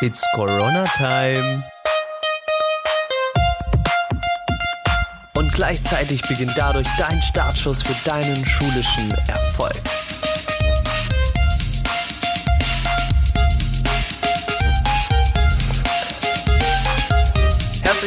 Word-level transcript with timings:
It's 0.00 0.24
Corona 0.32 0.84
Time. 0.96 1.64
Und 5.34 5.52
gleichzeitig 5.52 6.22
beginnt 6.22 6.52
dadurch 6.56 6.86
dein 6.98 7.20
Startschuss 7.20 7.82
für 7.82 7.94
deinen 8.08 8.46
schulischen 8.46 9.10
Erfolg. 9.26 9.74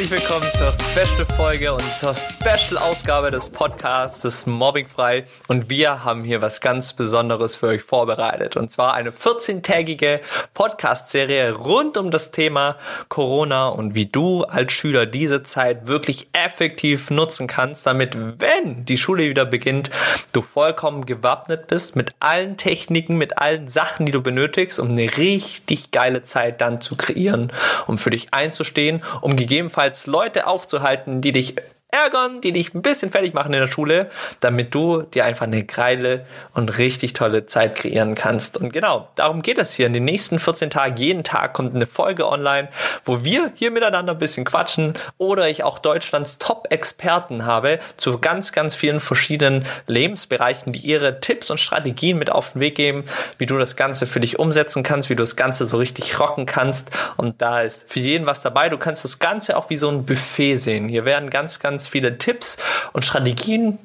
Herzlich 0.02 0.20
willkommen 0.20 0.50
zur 0.56 0.72
Special-Folge 0.72 1.74
und 1.74 1.96
zur 1.96 2.12
Special-Ausgabe 2.12 3.30
des 3.30 3.50
Podcasts 3.50 4.22
des 4.22 4.46
Mobbingfrei. 4.46 5.26
Und 5.46 5.70
wir 5.70 6.02
haben 6.02 6.24
hier 6.24 6.42
was 6.42 6.60
ganz 6.60 6.92
Besonderes 6.92 7.54
für 7.54 7.68
euch 7.68 7.84
vorbereitet. 7.84 8.56
Und 8.56 8.72
zwar 8.72 8.94
eine 8.94 9.12
14-tägige 9.12 10.18
Podcast-Serie 10.54 11.52
rund 11.52 11.96
um 11.96 12.10
das 12.10 12.32
Thema 12.32 12.78
Corona 13.10 13.68
und 13.68 13.94
wie 13.94 14.06
du 14.06 14.42
als 14.42 14.72
Schüler 14.72 15.06
diese 15.06 15.44
Zeit 15.44 15.86
wirklich 15.86 16.26
effektiv 16.32 17.12
nutzen 17.12 17.46
kannst, 17.46 17.86
damit, 17.86 18.16
wenn 18.40 18.84
die 18.84 18.98
Schule 18.98 19.28
wieder 19.28 19.44
beginnt, 19.44 19.90
du 20.32 20.42
vollkommen 20.42 21.06
gewappnet 21.06 21.68
bist 21.68 21.94
mit 21.94 22.12
allen 22.18 22.56
Techniken, 22.56 23.18
mit 23.18 23.38
allen 23.38 23.68
Sachen, 23.68 24.06
die 24.06 24.12
du 24.12 24.20
benötigst, 24.20 24.80
um 24.80 24.90
eine 24.90 25.16
richtig 25.16 25.92
geile 25.92 26.24
Zeit 26.24 26.60
dann 26.60 26.80
zu 26.80 26.96
kreieren, 26.96 27.52
um 27.86 27.98
für 27.98 28.10
dich 28.10 28.34
einzustehen, 28.34 29.00
um 29.20 29.36
gegebenenfalls 29.36 29.91
gegebenenfalls 29.92 30.06
Leute 30.06 30.46
aufzuhalten, 30.46 31.20
die 31.20 31.32
dich 31.32 31.56
ärgern, 31.92 32.40
die 32.40 32.52
dich 32.52 32.74
ein 32.74 32.82
bisschen 32.82 33.10
fertig 33.12 33.34
machen 33.34 33.52
in 33.52 33.60
der 33.60 33.68
Schule, 33.68 34.10
damit 34.40 34.74
du 34.74 35.02
dir 35.02 35.26
einfach 35.26 35.46
eine 35.46 35.62
geile 35.62 36.26
und 36.54 36.78
richtig 36.78 37.12
tolle 37.12 37.44
Zeit 37.46 37.76
kreieren 37.76 38.14
kannst. 38.14 38.56
Und 38.56 38.72
genau, 38.72 39.08
darum 39.14 39.42
geht 39.42 39.58
es 39.58 39.74
hier. 39.74 39.86
In 39.86 39.92
den 39.92 40.06
nächsten 40.06 40.38
14 40.38 40.70
Tagen, 40.70 40.96
jeden 40.96 41.22
Tag 41.22 41.52
kommt 41.52 41.74
eine 41.74 41.86
Folge 41.86 42.26
online, 42.26 42.68
wo 43.04 43.24
wir 43.24 43.52
hier 43.54 43.70
miteinander 43.70 44.12
ein 44.12 44.18
bisschen 44.18 44.44
quatschen 44.44 44.94
oder 45.18 45.48
ich 45.48 45.64
auch 45.64 45.78
Deutschlands 45.78 46.38
Top-Experten 46.38 47.44
habe 47.44 47.78
zu 47.98 48.18
ganz, 48.18 48.52
ganz 48.52 48.74
vielen 48.74 49.00
verschiedenen 49.00 49.66
Lebensbereichen, 49.86 50.72
die 50.72 50.80
ihre 50.80 51.20
Tipps 51.20 51.50
und 51.50 51.58
Strategien 51.58 52.18
mit 52.18 52.30
auf 52.30 52.52
den 52.52 52.62
Weg 52.62 52.74
geben, 52.74 53.04
wie 53.36 53.46
du 53.46 53.58
das 53.58 53.76
Ganze 53.76 54.06
für 54.06 54.20
dich 54.20 54.38
umsetzen 54.38 54.82
kannst, 54.82 55.10
wie 55.10 55.16
du 55.16 55.22
das 55.22 55.36
Ganze 55.36 55.66
so 55.66 55.76
richtig 55.76 56.18
rocken 56.18 56.46
kannst. 56.46 56.90
Und 57.18 57.42
da 57.42 57.60
ist 57.60 57.84
für 57.92 58.00
jeden 58.00 58.24
was 58.24 58.40
dabei. 58.40 58.70
Du 58.70 58.78
kannst 58.78 59.04
das 59.04 59.18
Ganze 59.18 59.58
auch 59.58 59.68
wie 59.68 59.76
so 59.76 59.90
ein 59.90 60.06
Buffet 60.06 60.56
sehen. 60.56 60.88
Hier 60.88 61.04
werden 61.04 61.28
ganz, 61.28 61.58
ganz 61.58 61.81
ganz 61.82 61.88
viele 61.88 62.16
Tipps 62.16 62.58
und 62.92 63.04
Strategien 63.04 63.78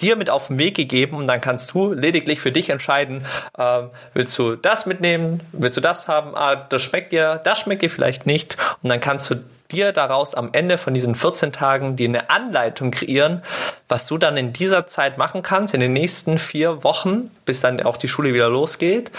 dir 0.00 0.16
mit 0.16 0.28
auf 0.28 0.48
den 0.48 0.58
Weg 0.58 0.74
gegeben 0.74 1.16
und 1.16 1.28
dann 1.28 1.40
kannst 1.40 1.72
du 1.72 1.92
lediglich 1.92 2.40
für 2.40 2.50
dich 2.50 2.68
entscheiden, 2.68 3.24
äh, 3.56 3.82
willst 4.12 4.36
du 4.36 4.56
das 4.56 4.86
mitnehmen, 4.86 5.40
willst 5.52 5.76
du 5.76 5.80
das 5.80 6.08
haben, 6.08 6.34
ah, 6.34 6.56
das 6.56 6.82
schmeckt 6.82 7.12
dir, 7.12 7.40
das 7.44 7.60
schmeckt 7.60 7.82
dir 7.82 7.90
vielleicht 7.90 8.26
nicht 8.26 8.56
und 8.82 8.88
dann 8.90 8.98
kannst 8.98 9.30
du 9.30 9.36
dir 9.70 9.92
daraus 9.92 10.34
am 10.34 10.48
Ende 10.50 10.78
von 10.78 10.94
diesen 10.94 11.14
14 11.14 11.52
Tagen 11.52 11.94
dir 11.94 12.08
eine 12.08 12.28
Anleitung 12.28 12.90
kreieren, 12.90 13.44
was 13.88 14.08
du 14.08 14.18
dann 14.18 14.36
in 14.36 14.52
dieser 14.52 14.88
Zeit 14.88 15.16
machen 15.16 15.42
kannst, 15.42 15.74
in 15.74 15.80
den 15.80 15.92
nächsten 15.92 16.38
vier 16.38 16.82
Wochen, 16.82 17.30
bis 17.44 17.60
dann 17.60 17.80
auch 17.84 17.98
die 17.98 18.08
Schule 18.08 18.34
wieder 18.34 18.48
losgeht, 18.48 19.12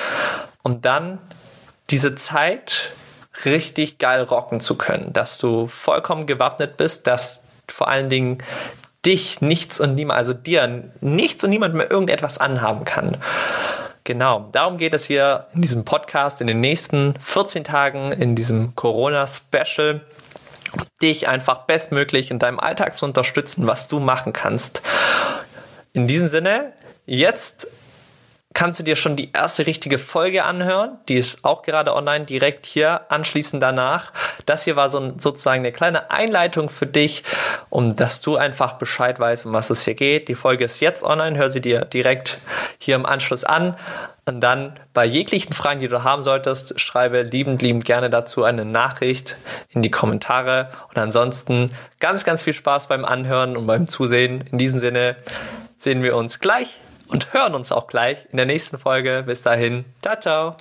um 0.61 0.81
dann 0.81 1.19
diese 1.89 2.15
Zeit 2.15 2.91
richtig 3.45 3.97
geil 3.97 4.23
rocken 4.23 4.59
zu 4.59 4.77
können, 4.77 5.13
dass 5.13 5.37
du 5.37 5.67
vollkommen 5.67 6.25
gewappnet 6.25 6.75
bist, 6.75 7.07
dass 7.07 7.44
vor 7.71 7.87
allen 7.87 8.09
Dingen 8.09 8.39
dich 9.05 9.41
nichts 9.41 9.79
und 9.79 9.95
niemand, 9.95 10.17
also 10.17 10.33
dir 10.33 10.91
nichts 11.01 11.43
und 11.43 11.51
niemand 11.51 11.75
mehr 11.75 11.91
irgendetwas 11.91 12.37
anhaben 12.37 12.85
kann. 12.85 13.17
Genau, 14.03 14.49
darum 14.51 14.77
geht 14.77 14.93
es 14.93 15.05
hier 15.05 15.47
in 15.53 15.61
diesem 15.61 15.85
Podcast 15.85 16.41
in 16.41 16.47
den 16.47 16.59
nächsten 16.59 17.15
14 17.19 17.63
Tagen 17.63 18.11
in 18.11 18.35
diesem 18.35 18.75
Corona-Special, 18.75 20.01
dich 21.01 21.27
einfach 21.27 21.65
bestmöglich 21.65 22.29
in 22.29 22.39
deinem 22.39 22.59
Alltag 22.59 22.95
zu 22.97 23.05
unterstützen, 23.05 23.67
was 23.67 23.87
du 23.87 23.99
machen 23.99 24.33
kannst. 24.33 24.81
In 25.93 26.07
diesem 26.07 26.27
Sinne, 26.27 26.73
jetzt 27.05 27.67
kannst 28.55 28.79
du 28.79 28.83
dir 28.83 28.95
schon 28.95 29.15
die 29.15 29.31
erste 29.33 29.67
richtige 29.67 29.99
Folge 29.99 30.45
anhören. 30.45 30.97
Die 31.09 31.17
ist 31.17 31.43
auch 31.43 31.61
gerade 31.61 31.93
online, 31.93 32.25
direkt 32.25 32.65
hier 32.65 33.11
anschließend 33.11 33.61
danach. 33.61 34.13
Das 34.45 34.63
hier 34.63 34.77
war 34.77 34.89
so 34.89 34.97
ein, 34.97 35.19
sozusagen 35.19 35.59
eine 35.59 35.73
kleine 35.73 36.09
Einleitung 36.09 36.69
für 36.69 36.87
dich, 36.87 37.23
um 37.69 37.95
dass 37.95 38.21
du 38.21 38.37
einfach 38.37 38.73
Bescheid 38.73 39.19
weißt, 39.19 39.45
um 39.45 39.53
was 39.53 39.69
es 39.69 39.83
hier 39.83 39.93
geht. 39.93 40.29
Die 40.29 40.35
Folge 40.35 40.63
ist 40.63 40.79
jetzt 40.79 41.03
online, 41.03 41.37
hör 41.37 41.49
sie 41.49 41.59
dir 41.59 41.81
direkt 41.81 42.39
hier 42.79 42.95
im 42.95 43.05
Anschluss 43.05 43.43
an. 43.43 43.75
Und 44.25 44.39
dann 44.39 44.79
bei 44.93 45.05
jeglichen 45.05 45.53
Fragen, 45.53 45.81
die 45.81 45.89
du 45.89 46.03
haben 46.03 46.23
solltest, 46.23 46.79
schreibe 46.79 47.23
liebend, 47.23 47.61
liebend 47.61 47.83
gerne 47.83 48.09
dazu 48.09 48.45
eine 48.45 48.63
Nachricht 48.63 49.35
in 49.69 49.81
die 49.81 49.91
Kommentare. 49.91 50.69
Und 50.89 50.97
ansonsten 50.97 51.71
ganz, 51.99 52.23
ganz 52.23 52.43
viel 52.43 52.53
Spaß 52.53 52.87
beim 52.87 53.03
Anhören 53.03 53.57
und 53.57 53.67
beim 53.67 53.87
Zusehen. 53.87 54.45
In 54.49 54.57
diesem 54.57 54.79
Sinne 54.79 55.17
sehen 55.77 56.01
wir 56.01 56.15
uns 56.15 56.39
gleich 56.39 56.79
und 57.07 57.33
hören 57.33 57.55
uns 57.55 57.71
auch 57.71 57.87
gleich 57.87 58.25
in 58.31 58.37
der 58.37 58.45
nächsten 58.45 58.77
Folge. 58.77 59.23
Bis 59.25 59.41
dahin, 59.41 59.85
ciao, 60.01 60.19
ciao. 60.19 60.55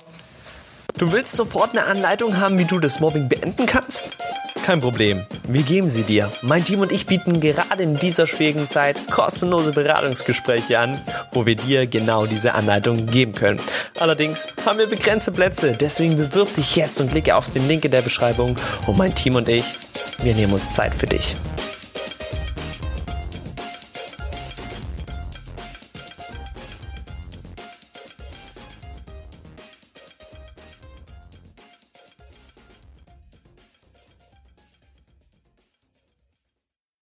Du 0.97 1.11
willst 1.11 1.35
sofort 1.35 1.71
eine 1.71 1.85
Anleitung 1.85 2.37
haben, 2.37 2.57
wie 2.57 2.63
du 2.63 2.79
das 2.79 3.01
Mobbing 3.01 3.27
beenden 3.27 3.65
kannst? 3.65 4.17
Kein 4.65 4.79
Problem, 4.79 5.25
wir 5.43 5.63
geben 5.63 5.89
sie 5.89 6.03
dir. 6.03 6.31
Mein 6.41 6.63
Team 6.63 6.79
und 6.79 6.91
ich 6.91 7.05
bieten 7.05 7.41
gerade 7.41 7.83
in 7.83 7.97
dieser 7.97 8.25
schwierigen 8.25 8.69
Zeit 8.69 9.11
kostenlose 9.11 9.73
Beratungsgespräche 9.73 10.79
an, 10.79 10.99
wo 11.33 11.45
wir 11.45 11.55
dir 11.55 11.85
genau 11.85 12.25
diese 12.25 12.53
Anleitung 12.53 13.05
geben 13.05 13.33
können. 13.33 13.59
Allerdings 13.99 14.47
haben 14.65 14.79
wir 14.79 14.87
begrenzte 14.87 15.33
Plätze, 15.33 15.75
deswegen 15.79 16.17
bewirb 16.17 16.53
dich 16.53 16.75
jetzt 16.77 16.99
und 17.01 17.11
klicke 17.11 17.35
auf 17.35 17.51
den 17.51 17.67
Link 17.67 17.83
in 17.83 17.91
der 17.91 18.01
Beschreibung 18.01 18.55
und 18.87 18.97
mein 18.97 19.13
Team 19.13 19.35
und 19.35 19.49
ich, 19.49 19.65
wir 20.19 20.33
nehmen 20.33 20.53
uns 20.53 20.73
Zeit 20.73 20.95
für 20.95 21.07
dich. 21.07 21.35